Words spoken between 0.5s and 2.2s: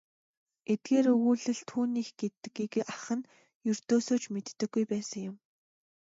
Эдгээр өгүүлэл түүнийх